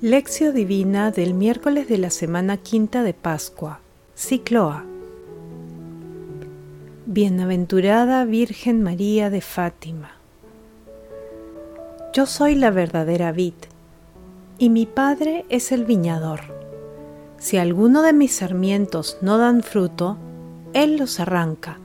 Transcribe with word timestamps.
Lección 0.00 0.54
Divina 0.54 1.10
del 1.10 1.34
miércoles 1.34 1.88
de 1.88 1.98
la 1.98 2.10
semana 2.10 2.56
quinta 2.56 3.02
de 3.02 3.14
Pascua, 3.14 3.80
Cicloa. 4.14 4.84
Bienaventurada 7.06 8.24
Virgen 8.24 8.80
María 8.84 9.28
de 9.28 9.40
Fátima. 9.40 10.12
Yo 12.14 12.26
soy 12.26 12.54
la 12.54 12.70
verdadera 12.70 13.32
vid, 13.32 13.54
y 14.56 14.70
mi 14.70 14.86
Padre 14.86 15.44
es 15.48 15.72
el 15.72 15.84
viñador. 15.84 16.42
Si 17.38 17.56
alguno 17.56 18.02
de 18.02 18.12
mis 18.12 18.34
sarmientos 18.34 19.18
no 19.20 19.36
dan 19.36 19.64
fruto, 19.64 20.16
Él 20.74 20.96
los 20.96 21.18
arranca 21.18 21.80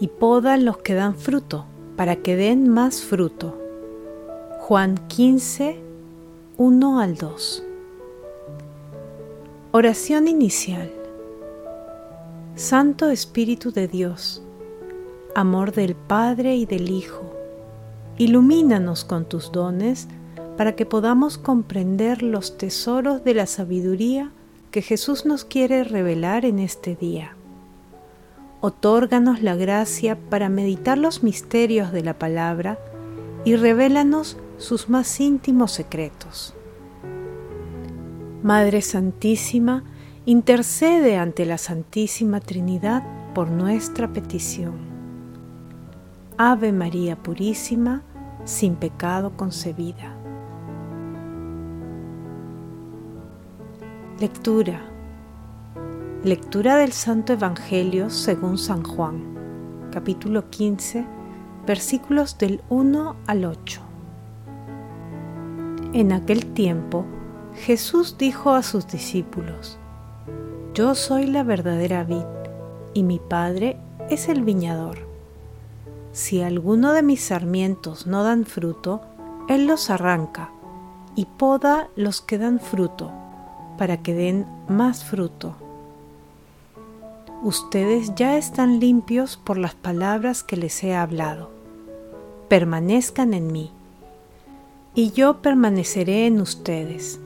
y 0.00 0.06
poda 0.06 0.56
los 0.56 0.78
que 0.78 0.94
dan 0.94 1.14
fruto, 1.14 1.66
para 1.94 2.16
que 2.16 2.36
den 2.36 2.70
más 2.70 3.02
fruto. 3.02 3.58
Juan 4.60 4.96
15, 5.08 5.89
1 6.62 7.00
al 7.00 7.16
2. 7.16 7.62
Oración 9.72 10.28
inicial. 10.28 10.92
Santo 12.54 13.08
Espíritu 13.08 13.72
de 13.72 13.88
Dios, 13.88 14.42
amor 15.34 15.72
del 15.72 15.94
Padre 15.94 16.56
y 16.56 16.66
del 16.66 16.90
Hijo, 16.90 17.22
ilumínanos 18.18 19.06
con 19.06 19.24
tus 19.24 19.52
dones 19.52 20.06
para 20.58 20.76
que 20.76 20.84
podamos 20.84 21.38
comprender 21.38 22.22
los 22.22 22.58
tesoros 22.58 23.24
de 23.24 23.32
la 23.32 23.46
sabiduría 23.46 24.30
que 24.70 24.82
Jesús 24.82 25.24
nos 25.24 25.46
quiere 25.46 25.82
revelar 25.82 26.44
en 26.44 26.58
este 26.58 26.94
día. 26.94 27.36
Otórganos 28.60 29.40
la 29.40 29.56
gracia 29.56 30.18
para 30.28 30.50
meditar 30.50 30.98
los 30.98 31.22
misterios 31.22 31.90
de 31.90 32.02
la 32.02 32.18
palabra 32.18 32.78
y 33.46 33.56
revélanos 33.56 34.36
sus 34.60 34.90
más 34.90 35.20
íntimos 35.20 35.72
secretos. 35.72 36.54
Madre 38.42 38.82
Santísima, 38.82 39.84
intercede 40.26 41.16
ante 41.16 41.46
la 41.46 41.56
Santísima 41.56 42.40
Trinidad 42.40 43.02
por 43.34 43.50
nuestra 43.50 44.12
petición. 44.12 44.74
Ave 46.36 46.72
María 46.72 47.16
Purísima, 47.16 48.02
sin 48.44 48.76
pecado 48.76 49.34
concebida. 49.34 50.14
Lectura. 54.20 54.82
Lectura 56.22 56.76
del 56.76 56.92
Santo 56.92 57.32
Evangelio 57.32 58.10
según 58.10 58.58
San 58.58 58.84
Juan, 58.84 59.88
capítulo 59.90 60.50
15, 60.50 61.06
versículos 61.66 62.36
del 62.36 62.60
1 62.68 63.16
al 63.26 63.44
8. 63.46 63.89
En 65.92 66.12
aquel 66.12 66.46
tiempo, 66.46 67.04
Jesús 67.56 68.16
dijo 68.16 68.50
a 68.50 68.62
sus 68.62 68.86
discípulos, 68.86 69.76
Yo 70.72 70.94
soy 70.94 71.26
la 71.26 71.42
verdadera 71.42 72.04
vid, 72.04 72.22
y 72.94 73.02
mi 73.02 73.18
Padre 73.18 73.76
es 74.08 74.28
el 74.28 74.44
viñador. 74.44 74.98
Si 76.12 76.42
alguno 76.42 76.92
de 76.92 77.02
mis 77.02 77.22
sarmientos 77.22 78.06
no 78.06 78.22
dan 78.22 78.44
fruto, 78.44 79.00
Él 79.48 79.66
los 79.66 79.90
arranca, 79.90 80.52
y 81.16 81.24
poda 81.24 81.88
los 81.96 82.20
que 82.20 82.38
dan 82.38 82.60
fruto, 82.60 83.10
para 83.76 84.00
que 84.00 84.14
den 84.14 84.46
más 84.68 85.04
fruto. 85.04 85.56
Ustedes 87.42 88.14
ya 88.14 88.36
están 88.36 88.78
limpios 88.78 89.36
por 89.36 89.58
las 89.58 89.74
palabras 89.74 90.44
que 90.44 90.56
les 90.56 90.84
he 90.84 90.94
hablado. 90.94 91.50
Permanezcan 92.48 93.34
en 93.34 93.50
mí 93.50 93.72
y 94.94 95.12
yo 95.12 95.40
permaneceré 95.40 96.26
en 96.26 96.40
ustedes. 96.40 97.20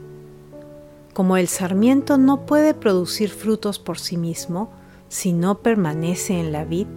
Como 1.13 1.37
el 1.37 1.49
sarmiento 1.49 2.19
no 2.19 2.45
puede 2.45 2.75
producir 2.75 3.31
frutos 3.31 3.79
por 3.79 3.99
sí 3.99 4.17
mismo 4.17 4.71
si 5.09 5.33
no 5.33 5.61
permanece 5.61 6.39
en 6.41 6.53
la 6.53 6.65
vid, 6.65 6.89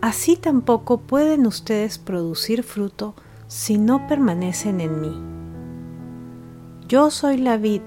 así 0.00 0.36
tampoco 0.36 0.98
pueden 0.98 1.46
ustedes 1.46 1.98
producir 1.98 2.62
fruto 2.62 3.14
si 3.46 3.78
no 3.78 4.06
permanecen 4.06 4.80
en 4.80 5.00
mí. 5.00 5.20
Yo 6.86 7.10
soy 7.10 7.38
la 7.38 7.56
vid, 7.56 7.82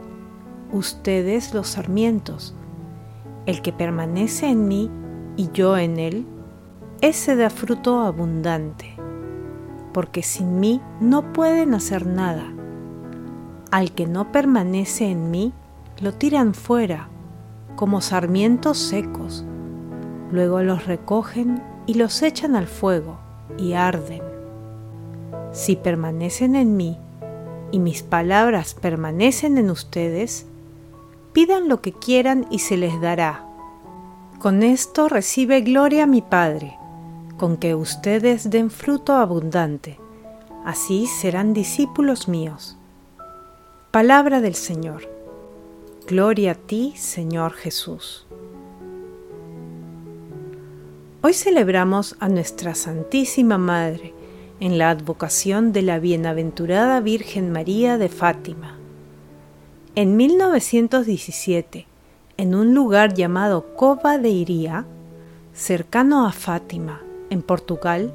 ustedes 0.71 1.53
los 1.53 1.69
sarmientos. 1.69 2.55
El 3.45 3.61
que 3.61 3.73
permanece 3.73 4.47
en 4.47 4.67
mí 4.67 4.89
y 5.37 5.49
yo 5.51 5.77
en 5.77 5.99
él, 5.99 6.25
ese 7.01 7.35
da 7.35 7.49
fruto 7.49 7.99
abundante 7.99 8.93
porque 9.93 10.23
sin 10.23 10.59
mí 10.59 10.81
no 10.99 11.31
pueden 11.33 11.73
hacer 11.73 12.05
nada. 12.05 12.51
Al 13.71 13.91
que 13.91 14.07
no 14.07 14.31
permanece 14.31 15.09
en 15.09 15.31
mí, 15.31 15.53
lo 16.01 16.13
tiran 16.13 16.53
fuera, 16.53 17.07
como 17.75 18.01
sarmientos 18.01 18.77
secos. 18.77 19.45
Luego 20.31 20.61
los 20.63 20.85
recogen 20.85 21.61
y 21.85 21.93
los 21.93 22.21
echan 22.21 22.55
al 22.55 22.67
fuego 22.67 23.19
y 23.57 23.73
arden. 23.73 24.21
Si 25.51 25.75
permanecen 25.75 26.55
en 26.55 26.75
mí 26.75 26.97
y 27.71 27.79
mis 27.79 28.03
palabras 28.03 28.73
permanecen 28.73 29.57
en 29.57 29.69
ustedes, 29.69 30.47
pidan 31.31 31.69
lo 31.69 31.81
que 31.81 31.93
quieran 31.93 32.47
y 32.49 32.59
se 32.59 32.77
les 32.77 32.99
dará. 32.99 33.45
Con 34.39 34.63
esto 34.63 35.07
recibe 35.07 35.61
gloria 35.61 36.05
mi 36.07 36.21
Padre 36.21 36.77
con 37.37 37.57
que 37.57 37.75
ustedes 37.75 38.49
den 38.49 38.69
fruto 38.69 39.13
abundante, 39.13 39.99
así 40.65 41.07
serán 41.07 41.53
discípulos 41.53 42.27
míos. 42.27 42.77
Palabra 43.91 44.41
del 44.41 44.55
Señor. 44.55 45.09
Gloria 46.07 46.51
a 46.51 46.55
ti, 46.55 46.93
Señor 46.95 47.53
Jesús. 47.53 48.25
Hoy 51.21 51.33
celebramos 51.33 52.15
a 52.19 52.27
nuestra 52.27 52.75
Santísima 52.75 53.57
Madre 53.57 54.13
en 54.59 54.77
la 54.77 54.89
advocación 54.89 55.71
de 55.71 55.81
la 55.81 55.99
Bienaventurada 55.99 56.99
Virgen 56.99 57.51
María 57.51 57.97
de 57.97 58.09
Fátima. 58.09 58.77
En 59.95 60.17
1917, 60.17 61.87
en 62.37 62.55
un 62.55 62.73
lugar 62.73 63.13
llamado 63.13 63.75
Cova 63.75 64.17
de 64.17 64.29
Iría, 64.29 64.85
cercano 65.53 66.25
a 66.25 66.31
Fátima, 66.31 67.01
en 67.33 67.41
Portugal, 67.41 68.13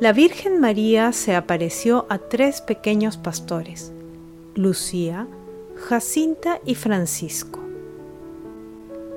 la 0.00 0.12
Virgen 0.12 0.60
María 0.60 1.12
se 1.12 1.34
apareció 1.34 2.06
a 2.08 2.18
tres 2.18 2.60
pequeños 2.60 3.16
pastores, 3.16 3.92
Lucía, 4.54 5.26
Jacinta 5.76 6.60
y 6.66 6.74
Francisco. 6.74 7.60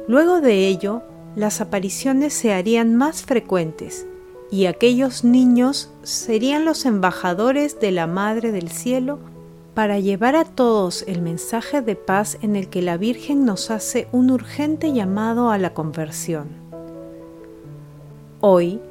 Luego 0.07 0.41
de 0.41 0.67
ello, 0.67 1.01
las 1.35 1.61
apariciones 1.61 2.33
se 2.33 2.53
harían 2.53 2.95
más 2.95 3.23
frecuentes 3.23 4.05
y 4.51 4.65
aquellos 4.65 5.23
niños 5.23 5.89
serían 6.03 6.65
los 6.65 6.85
embajadores 6.85 7.79
de 7.79 7.91
la 7.91 8.07
Madre 8.07 8.51
del 8.51 8.69
Cielo 8.69 9.19
para 9.73 9.99
llevar 9.99 10.35
a 10.35 10.45
todos 10.45 11.03
el 11.07 11.21
mensaje 11.21 11.81
de 11.81 11.95
paz 11.95 12.37
en 12.41 12.55
el 12.55 12.69
que 12.69 12.81
la 12.81 12.97
Virgen 12.97 13.45
nos 13.45 13.71
hace 13.71 14.07
un 14.11 14.29
urgente 14.29 14.93
llamado 14.93 15.49
a 15.49 15.57
la 15.57 15.73
conversión. 15.73 16.49
Hoy, 18.41 18.81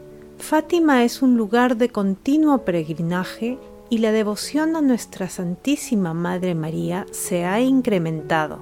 Fátima 0.42 1.04
es 1.04 1.22
un 1.22 1.36
lugar 1.36 1.76
de 1.76 1.88
continuo 1.88 2.64
peregrinaje 2.64 3.58
y 3.88 3.98
la 3.98 4.10
devoción 4.10 4.75
a 4.75 4.80
nuestra 4.80 5.28
Santísima 5.28 6.14
Madre 6.14 6.56
María 6.56 7.06
se 7.12 7.44
ha 7.44 7.60
incrementado, 7.60 8.58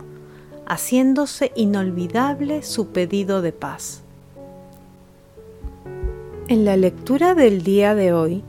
haciéndose 0.66 1.52
inolvidable 1.56 2.62
su 2.62 2.88
pedido 2.88 3.40
de 3.40 3.52
paz. 3.52 4.02
En 6.48 6.66
la 6.66 6.76
lectura 6.76 7.34
del 7.34 7.62
día 7.62 7.94
de 7.94 8.12
hoy, 8.12 8.44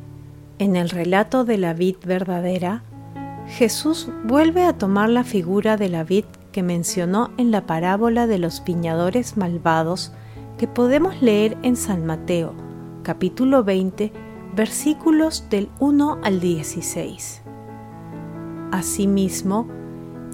en 0.60 0.75
el 0.75 0.89
relato 0.89 1.45
de 1.45 1.57
la 1.57 1.74
vid 1.74 1.95
verdadera, 2.06 2.83
Jesús 3.48 4.10
vuelve 4.25 4.66
a 4.66 4.78
tomar 4.78 5.07
la 5.07 5.24
figura 5.24 5.78
de 5.78 5.88
la 5.88 6.04
vid 6.04 6.25
que 6.51 6.63
mencionó 6.63 7.31
en 7.38 7.50
la 7.50 7.66
parábola 7.66 8.28
de 8.28 8.39
los 8.39 8.62
viñadores 8.66 9.38
malvados 9.38 10.12
que 10.57 10.68
podemos 10.68 11.22
leer 11.22 11.57
en 11.63 11.78
San 11.78 12.06
Mateo, 12.06 12.54
capítulo 13.03 13.63
20, 13.63 14.12
versículos 14.56 15.45
del 15.50 15.69
1 15.80 16.19
al 16.24 16.39
16. 16.39 17.42
Asimismo, 18.71 19.68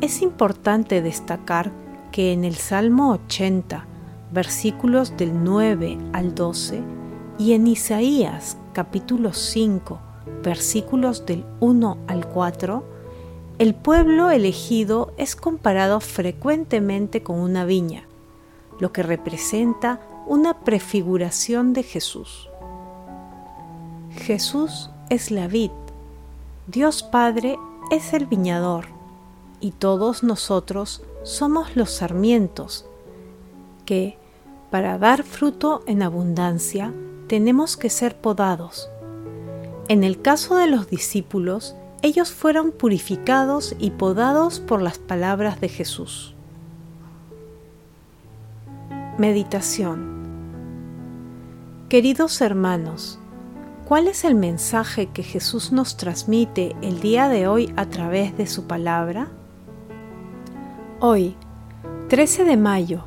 es 0.01 0.21
importante 0.21 1.01
destacar 1.01 1.71
que 2.11 2.33
en 2.33 2.43
el 2.43 2.55
Salmo 2.55 3.11
80, 3.11 3.85
versículos 4.31 5.15
del 5.17 5.43
9 5.43 5.97
al 6.13 6.35
12, 6.35 6.81
y 7.39 7.53
en 7.53 7.67
Isaías 7.67 8.57
capítulo 8.73 9.33
5, 9.33 9.99
versículos 10.43 11.25
del 11.25 11.45
1 11.59 11.97
al 12.07 12.27
4, 12.27 12.83
el 13.59 13.73
pueblo 13.73 14.29
elegido 14.29 15.13
es 15.17 15.35
comparado 15.35 15.99
frecuentemente 15.99 17.23
con 17.23 17.39
una 17.39 17.65
viña, 17.65 18.03
lo 18.79 18.91
que 18.91 19.03
representa 19.03 20.01
una 20.27 20.59
prefiguración 20.59 21.73
de 21.73 21.83
Jesús. 21.83 22.49
Jesús 24.17 24.89
es 25.09 25.31
la 25.31 25.47
vid, 25.47 25.71
Dios 26.67 27.03
Padre 27.03 27.57
es 27.91 28.13
el 28.13 28.25
viñador, 28.25 28.87
y 29.61 29.71
todos 29.71 30.23
nosotros 30.23 31.01
somos 31.23 31.75
los 31.75 31.91
sarmientos, 31.91 32.85
que, 33.85 34.17
para 34.69 34.97
dar 34.97 35.23
fruto 35.23 35.83
en 35.87 36.03
abundancia, 36.03 36.93
tenemos 37.27 37.77
que 37.77 37.89
ser 37.89 38.17
podados. 38.17 38.89
En 39.87 40.03
el 40.03 40.21
caso 40.21 40.57
de 40.57 40.67
los 40.67 40.89
discípulos, 40.89 41.75
ellos 42.01 42.31
fueron 42.31 42.71
purificados 42.71 43.75
y 43.79 43.91
podados 43.91 44.59
por 44.59 44.81
las 44.81 44.97
palabras 44.97 45.61
de 45.61 45.69
Jesús. 45.69 46.33
Meditación 49.17 50.17
Queridos 51.89 52.41
hermanos, 52.41 53.17
¿cuál 53.87 54.09
es 54.09 54.25
el 54.25 54.35
mensaje 54.35 55.07
que 55.07 55.23
Jesús 55.23 55.71
nos 55.71 55.95
transmite 55.95 56.75
el 56.81 56.99
día 56.99 57.29
de 57.29 57.47
hoy 57.47 57.73
a 57.77 57.85
través 57.85 58.35
de 58.35 58.45
su 58.45 58.67
palabra? 58.67 59.29
Hoy, 60.99 61.37
13 62.09 62.43
de 62.43 62.57
mayo, 62.57 63.05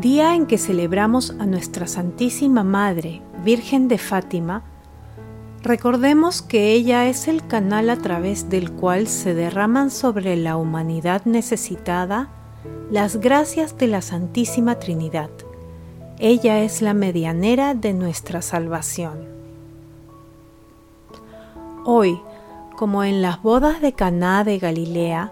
día 0.00 0.34
en 0.34 0.46
que 0.46 0.56
celebramos 0.56 1.34
a 1.38 1.44
nuestra 1.44 1.86
Santísima 1.86 2.64
Madre, 2.64 3.20
Virgen 3.44 3.88
de 3.88 3.98
Fátima, 3.98 4.64
recordemos 5.62 6.40
que 6.40 6.72
ella 6.72 7.06
es 7.08 7.28
el 7.28 7.46
canal 7.46 7.90
a 7.90 7.96
través 7.96 8.48
del 8.48 8.72
cual 8.72 9.08
se 9.08 9.34
derraman 9.34 9.90
sobre 9.90 10.36
la 10.36 10.56
humanidad 10.56 11.26
necesitada 11.26 12.30
las 12.90 13.16
gracias 13.20 13.76
de 13.76 13.88
la 13.88 14.00
Santísima 14.00 14.78
Trinidad. 14.78 15.30
Ella 16.18 16.62
es 16.62 16.80
la 16.80 16.94
medianera 16.94 17.74
de 17.74 17.92
nuestra 17.92 18.40
salvación. 18.40 19.35
Hoy, 21.88 22.20
como 22.74 23.04
en 23.04 23.22
las 23.22 23.40
bodas 23.40 23.80
de 23.80 23.92
Caná 23.92 24.42
de 24.42 24.58
Galilea, 24.58 25.30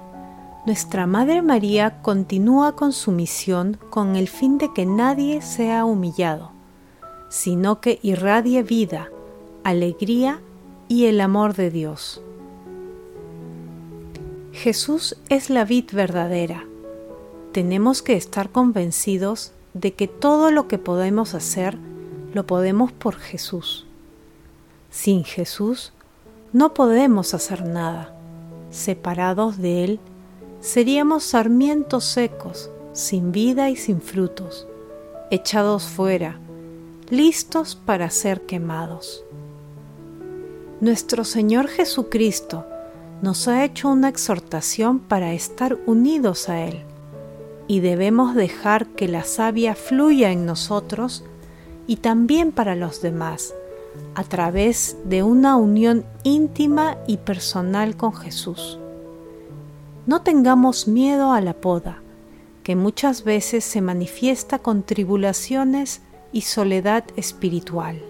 nuestra 0.67 1.05
Madre 1.05 1.43
María 1.43 2.01
continúa 2.01 2.77
con 2.77 2.93
su 2.93 3.11
misión 3.11 3.77
con 3.91 4.15
el 4.15 4.29
fin 4.29 4.59
de 4.59 4.73
que 4.73 4.87
nadie 4.87 5.43
sea 5.43 5.85
humillado, 5.85 6.53
sino 7.29 7.81
que 7.81 7.99
irradie 8.03 8.63
vida, 8.63 9.11
alegría 9.65 10.43
y 10.87 11.07
el 11.07 11.21
amor 11.21 11.57
de 11.57 11.73
Dios. 11.73 12.23
Jesús 14.53 15.17
es 15.29 15.51
la 15.51 15.65
vid 15.65 15.87
verdadera. 15.93 16.65
Tenemos 17.51 18.01
que 18.01 18.15
estar 18.15 18.51
convencidos 18.51 19.51
de 19.73 19.95
que 19.95 20.07
todo 20.07 20.53
lo 20.53 20.69
que 20.69 20.79
podemos 20.79 21.35
hacer 21.35 21.77
lo 22.33 22.47
podemos 22.47 22.93
por 22.93 23.17
Jesús. 23.17 23.87
Sin 24.89 25.25
Jesús 25.25 25.93
no 26.55 26.73
podemos 26.73 27.35
hacer 27.35 27.67
nada. 27.67 28.15
Separados 28.71 29.59
de 29.59 29.85
Él, 29.85 30.01
seríamos 30.61 31.25
sarmientos 31.25 32.05
secos, 32.05 32.71
sin 32.93 33.33
vida 33.33 33.71
y 33.71 33.77
sin 33.77 34.01
frutos, 34.01 34.69
echados 35.33 35.83
fuera, 35.83 36.39
listos 37.11 37.75
para 37.75 38.09
ser 38.09 38.43
quemados. 38.43 39.25
Nuestro 40.81 41.25
Señor 41.25 41.67
Jesucristo 41.67 42.65
nos 43.21 43.49
ha 43.49 43.65
hecho 43.65 43.89
una 43.89 44.09
exhortación 44.09 45.01
para 45.01 45.33
estar 45.33 45.77
unidos 45.87 46.49
a 46.49 46.61
Él 46.61 46.83
y 47.67 47.81
debemos 47.81 48.37
dejar 48.37 48.87
que 48.87 49.09
la 49.09 49.25
savia 49.25 49.75
fluya 49.75 50.31
en 50.31 50.47
nosotros 50.47 51.25
y 51.89 51.97
también 51.97 52.53
para 52.53 52.77
los 52.77 53.03
demás 53.03 53.55
a 54.15 54.25
través 54.25 54.97
de 55.05 55.23
una 55.23 55.57
unión 55.57 56.05
íntima 56.23 56.99
y 57.07 57.19
personal 57.19 57.97
con 57.97 58.15
Jesús. 58.15 58.79
No 60.07 60.23
tengamos 60.23 60.87
miedo 60.87 61.33
a 61.33 61.41
la 61.41 61.55
poda, 61.55 62.03
que 62.63 62.77
muchas 62.77 63.25
veces 63.25 63.65
se 63.65 63.81
manifiesta 63.81 64.59
con 64.59 64.83
tribulaciones 64.83 66.03
y 66.33 66.43
soledad 66.43 67.05
espiritual. 67.17 68.01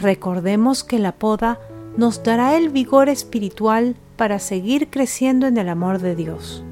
Recordemos 0.00 0.84
que 0.84 0.98
la 0.98 1.12
poda 1.12 1.58
nos 1.96 2.22
dará 2.22 2.56
el 2.56 2.68
vigor 2.68 3.08
espiritual 3.08 3.96
para 4.16 4.38
seguir 4.38 4.88
creciendo 4.90 5.46
en 5.46 5.56
el 5.58 5.68
amor 5.68 5.98
de 5.98 6.14
Dios. 6.14 6.64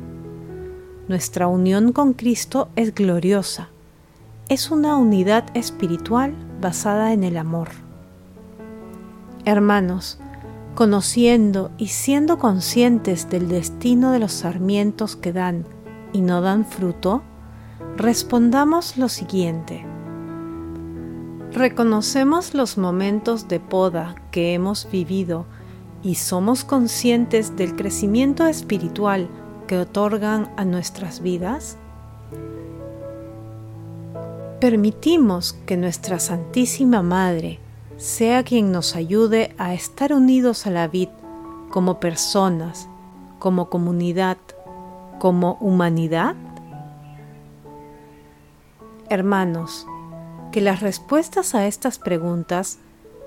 Nuestra 1.08 1.46
unión 1.46 1.92
con 1.92 2.12
Cristo 2.12 2.69
es 2.76 2.94
gloriosa. 2.94 3.70
Es 4.48 4.70
una 4.70 4.96
unidad 4.96 5.44
espiritual 5.52 6.34
basada 6.58 7.12
en 7.12 7.22
el 7.22 7.36
amor. 7.36 7.68
Hermanos, 9.44 10.18
conociendo 10.74 11.70
y 11.76 11.88
siendo 11.88 12.38
conscientes 12.38 13.28
del 13.28 13.48
destino 13.48 14.10
de 14.10 14.20
los 14.20 14.32
sarmientos 14.32 15.16
que 15.16 15.34
dan 15.34 15.66
y 16.14 16.22
no 16.22 16.40
dan 16.40 16.64
fruto, 16.64 17.22
respondamos 17.98 18.96
lo 18.96 19.10
siguiente. 19.10 19.84
Reconocemos 21.52 22.54
los 22.54 22.78
momentos 22.78 23.48
de 23.48 23.60
poda 23.60 24.14
que 24.30 24.54
hemos 24.54 24.90
vivido 24.90 25.44
y 26.02 26.14
somos 26.14 26.64
conscientes 26.64 27.54
del 27.54 27.76
crecimiento 27.76 28.46
espiritual 28.46 29.28
que 29.66 29.76
otorgan 29.76 30.50
a 30.56 30.64
nuestras 30.64 31.20
vidas? 31.20 31.76
Permitimos 34.60 35.52
que 35.66 35.76
nuestra 35.76 36.19
Santísima 36.19 37.00
Madre 37.00 37.60
sea 37.96 38.43
quien 38.43 38.72
nos 38.72 38.96
ayude 38.96 39.55
a 39.56 39.72
estar 39.72 40.12
unidos 40.12 40.66
a 40.66 40.70
la 40.70 40.88
vid 40.88 41.10
como 41.70 42.00
personas, 42.00 42.88
como 43.38 43.70
comunidad, 43.70 44.37
como 45.20 45.58
humanidad? 45.60 46.34
Hermanos, 49.08 49.87
que 50.50 50.61
las 50.61 50.81
respuestas 50.81 51.54
a 51.54 51.69
estas 51.69 52.00
preguntas 52.00 52.78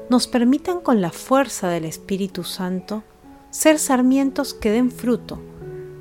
nos 0.10 0.28
permitan 0.28 0.82
con 0.82 1.00
la 1.00 1.12
fuerza 1.12 1.70
del 1.70 1.86
Espíritu 1.86 2.44
Santo 2.44 3.04
ser 3.52 3.80
sarmientos 3.80 4.54
que 4.54 4.72
den 4.72 4.92
fruto 4.92 5.40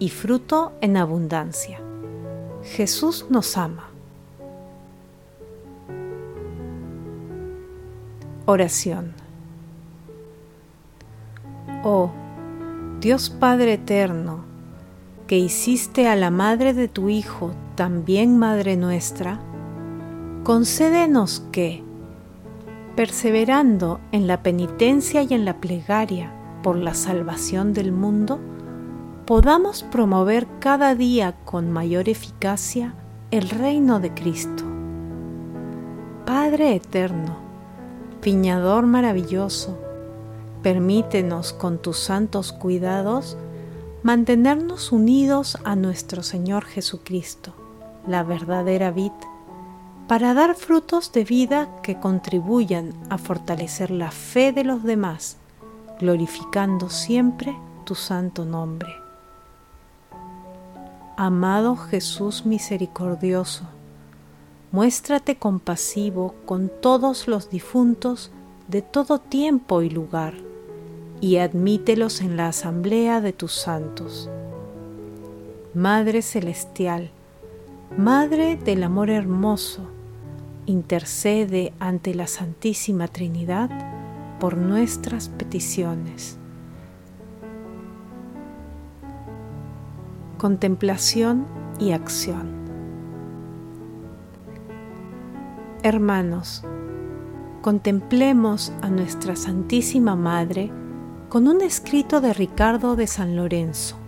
y 0.00 0.08
fruto 0.08 0.72
en 0.80 0.96
abundancia. 0.96 1.80
Jesús 2.64 3.26
nos 3.30 3.56
ama. 3.56 3.89
Oración. 8.50 9.12
Oh, 11.84 12.10
Dios 13.00 13.30
Padre 13.30 13.74
Eterno, 13.74 14.40
que 15.28 15.38
hiciste 15.38 16.08
a 16.08 16.16
la 16.16 16.32
madre 16.32 16.74
de 16.74 16.88
tu 16.88 17.10
Hijo 17.10 17.52
también 17.76 18.36
Madre 18.36 18.76
nuestra, 18.76 19.38
concédenos 20.42 21.46
que, 21.52 21.84
perseverando 22.96 24.00
en 24.10 24.26
la 24.26 24.42
penitencia 24.42 25.22
y 25.22 25.32
en 25.32 25.44
la 25.44 25.60
plegaria 25.60 26.32
por 26.64 26.74
la 26.74 26.94
salvación 26.94 27.72
del 27.72 27.92
mundo, 27.92 28.40
podamos 29.26 29.84
promover 29.84 30.48
cada 30.58 30.96
día 30.96 31.36
con 31.44 31.70
mayor 31.70 32.08
eficacia 32.08 32.96
el 33.30 33.48
reino 33.48 34.00
de 34.00 34.12
Cristo. 34.12 34.64
Padre 36.26 36.74
Eterno, 36.74 37.39
Piñador 38.22 38.84
maravilloso, 38.84 39.78
permítenos 40.62 41.54
con 41.54 41.78
tus 41.78 41.98
santos 41.98 42.52
cuidados 42.52 43.38
mantenernos 44.02 44.92
unidos 44.92 45.56
a 45.64 45.74
nuestro 45.74 46.22
Señor 46.22 46.64
Jesucristo, 46.66 47.54
la 48.06 48.22
verdadera 48.22 48.90
vid, 48.90 49.12
para 50.06 50.34
dar 50.34 50.54
frutos 50.54 51.12
de 51.12 51.24
vida 51.24 51.68
que 51.82 51.98
contribuyan 51.98 52.92
a 53.08 53.16
fortalecer 53.16 53.90
la 53.90 54.10
fe 54.10 54.52
de 54.52 54.64
los 54.64 54.82
demás, 54.82 55.38
glorificando 55.98 56.90
siempre 56.90 57.56
tu 57.84 57.94
santo 57.94 58.44
nombre. 58.44 58.94
Amado 61.16 61.76
Jesús 61.76 62.44
misericordioso, 62.44 63.64
muéstrate 64.72 65.36
compasivo 65.36 66.34
con 66.46 66.70
todos 66.80 67.26
los 67.26 67.50
difuntos 67.50 68.30
de 68.68 68.82
todo 68.82 69.18
tiempo 69.18 69.82
y 69.82 69.90
lugar, 69.90 70.34
y 71.20 71.36
admítelos 71.38 72.20
en 72.20 72.36
la 72.36 72.48
asamblea 72.48 73.20
de 73.20 73.32
tus 73.32 73.52
santos. 73.52 74.30
Madre 75.74 76.22
Celestial, 76.22 77.10
Madre 77.96 78.56
del 78.56 78.84
Amor 78.84 79.10
Hermoso, 79.10 79.82
intercede 80.66 81.72
ante 81.80 82.14
la 82.14 82.28
Santísima 82.28 83.08
Trinidad 83.08 83.70
por 84.38 84.56
nuestras 84.56 85.28
peticiones. 85.28 86.38
Contemplación 90.38 91.46
y 91.78 91.90
acción. 91.90 92.59
Hermanos, 95.82 96.62
contemplemos 97.62 98.72
a 98.82 98.90
nuestra 98.90 99.36
Santísima 99.36 100.16
Madre 100.16 100.70
con 101.28 101.48
un 101.48 101.60
escrito 101.62 102.20
de 102.20 102.32
Ricardo 102.32 102.96
de 102.96 103.06
San 103.06 103.36
Lorenzo. 103.36 104.00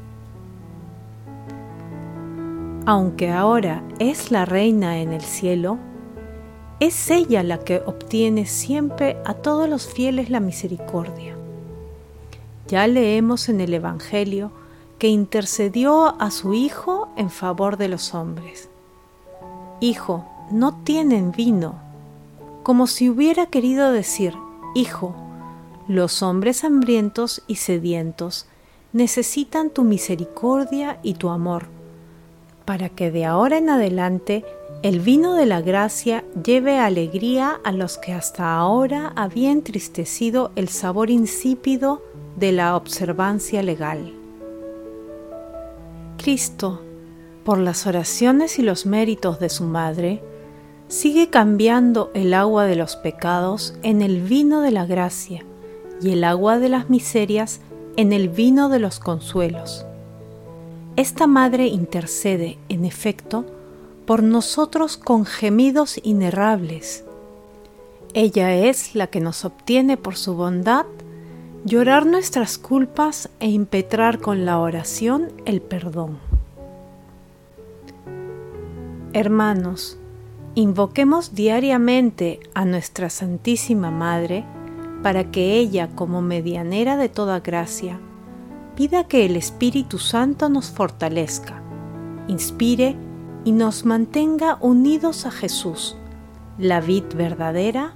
aunque 2.86 3.30
ahora 3.30 3.82
es 3.98 4.30
la 4.30 4.44
reina 4.44 4.98
en 4.98 5.12
el 5.12 5.22
cielo, 5.22 5.78
es 6.80 7.10
ella 7.10 7.42
la 7.42 7.58
que 7.58 7.78
obtiene 7.78 8.46
siempre 8.46 9.18
a 9.24 9.34
todos 9.34 9.68
los 9.68 9.86
fieles 9.86 10.30
la 10.30 10.40
misericordia. 10.40 11.36
Ya 12.66 12.86
leemos 12.86 13.48
en 13.48 13.60
el 13.60 13.72
Evangelio 13.74 14.50
que 14.98 15.08
intercedió 15.08 16.20
a 16.20 16.30
su 16.30 16.54
Hijo 16.54 17.08
en 17.16 17.30
favor 17.30 17.76
de 17.76 17.88
los 17.88 18.14
hombres. 18.14 18.68
Hijo, 19.80 20.26
no 20.52 20.74
tienen 20.84 21.32
vino, 21.32 21.74
como 22.62 22.86
si 22.86 23.08
hubiera 23.08 23.46
querido 23.46 23.90
decir, 23.90 24.34
Hijo, 24.74 25.14
los 25.88 26.22
hombres 26.22 26.64
hambrientos 26.64 27.42
y 27.46 27.56
sedientos 27.56 28.46
necesitan 28.92 29.70
tu 29.70 29.84
misericordia 29.84 30.98
y 31.02 31.14
tu 31.14 31.30
amor, 31.30 31.66
para 32.64 32.88
que 32.88 33.10
de 33.10 33.24
ahora 33.24 33.58
en 33.58 33.68
adelante 33.68 34.44
el 34.82 35.00
vino 35.00 35.34
de 35.34 35.46
la 35.46 35.60
gracia 35.60 36.24
lleve 36.42 36.78
alegría 36.78 37.60
a 37.64 37.72
los 37.72 37.98
que 37.98 38.12
hasta 38.12 38.54
ahora 38.54 39.12
había 39.14 39.50
entristecido 39.50 40.52
el 40.56 40.68
sabor 40.68 41.10
insípido 41.10 42.02
de 42.36 42.52
la 42.52 42.76
observancia 42.76 43.62
legal. 43.62 44.14
Cristo, 46.18 46.80
por 47.44 47.58
las 47.58 47.86
oraciones 47.86 48.58
y 48.58 48.62
los 48.62 48.86
méritos 48.86 49.38
de 49.38 49.48
su 49.48 49.64
Madre, 49.64 50.22
sigue 50.92 51.30
cambiando 51.30 52.10
el 52.12 52.34
agua 52.34 52.66
de 52.66 52.76
los 52.76 52.96
pecados 52.96 53.72
en 53.82 54.02
el 54.02 54.20
vino 54.20 54.60
de 54.60 54.70
la 54.70 54.84
gracia 54.84 55.42
y 56.02 56.10
el 56.10 56.22
agua 56.22 56.58
de 56.58 56.68
las 56.68 56.90
miserias 56.90 57.62
en 57.96 58.12
el 58.12 58.28
vino 58.28 58.68
de 58.68 58.78
los 58.78 59.00
consuelos. 59.00 59.86
Esta 60.96 61.26
Madre 61.26 61.68
intercede, 61.68 62.58
en 62.68 62.84
efecto, 62.84 63.46
por 64.04 64.22
nosotros 64.22 64.98
con 64.98 65.24
gemidos 65.24 65.98
inerrables. 66.02 67.04
Ella 68.12 68.54
es 68.54 68.94
la 68.94 69.06
que 69.06 69.20
nos 69.20 69.46
obtiene 69.46 69.96
por 69.96 70.16
su 70.16 70.34
bondad 70.34 70.84
llorar 71.64 72.04
nuestras 72.04 72.58
culpas 72.58 73.30
e 73.40 73.48
impetrar 73.48 74.18
con 74.18 74.44
la 74.44 74.58
oración 74.58 75.32
el 75.46 75.62
perdón. 75.62 76.18
Hermanos, 79.14 79.96
invoquemos 80.54 81.34
diariamente 81.34 82.40
a 82.54 82.64
nuestra 82.64 83.08
Santísima 83.08 83.90
Madre 83.90 84.44
para 85.02 85.30
que 85.30 85.56
ella, 85.56 85.88
como 85.94 86.20
medianera 86.20 86.96
de 86.96 87.08
toda 87.08 87.40
gracia, 87.40 87.98
pida 88.76 89.04
que 89.04 89.24
el 89.24 89.36
Espíritu 89.36 89.98
Santo 89.98 90.48
nos 90.48 90.70
fortalezca, 90.70 91.62
inspire 92.28 92.96
y 93.44 93.52
nos 93.52 93.84
mantenga 93.84 94.58
unidos 94.60 95.26
a 95.26 95.30
Jesús, 95.30 95.96
la 96.58 96.80
vid 96.80 97.04
verdadera, 97.16 97.94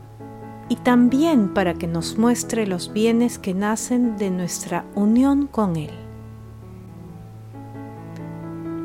y 0.68 0.76
también 0.76 1.54
para 1.54 1.74
que 1.74 1.86
nos 1.86 2.18
muestre 2.18 2.66
los 2.66 2.92
bienes 2.92 3.38
que 3.38 3.54
nacen 3.54 4.16
de 4.16 4.30
nuestra 4.30 4.84
unión 4.96 5.46
con 5.46 5.76
Él. 5.76 5.92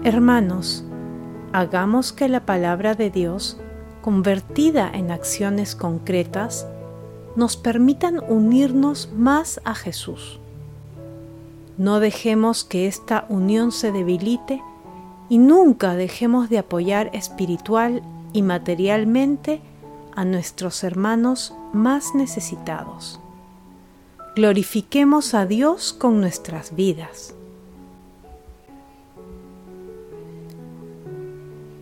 Hermanos, 0.03 0.85
hagamos 1.53 2.13
que 2.13 2.27
la 2.27 2.45
palabra 2.45 2.95
de 2.95 3.09
Dios, 3.09 3.57
convertida 4.01 4.89
en 4.93 5.11
acciones 5.11 5.75
concretas, 5.75 6.67
nos 7.35 7.57
permitan 7.57 8.21
unirnos 8.27 9.09
más 9.15 9.61
a 9.63 9.75
Jesús. 9.75 10.39
No 11.77 11.99
dejemos 11.99 12.63
que 12.63 12.87
esta 12.87 13.25
unión 13.29 13.71
se 13.71 13.91
debilite 13.91 14.61
y 15.29 15.37
nunca 15.37 15.95
dejemos 15.95 16.49
de 16.49 16.59
apoyar 16.59 17.09
espiritual 17.13 18.03
y 18.33 18.41
materialmente 18.41 19.61
a 20.15 20.25
nuestros 20.25 20.83
hermanos 20.83 21.53
más 21.73 22.13
necesitados. 22.15 23.19
Glorifiquemos 24.35 25.33
a 25.33 25.45
Dios 25.45 25.93
con 25.93 26.21
nuestras 26.21 26.75
vidas. 26.75 27.33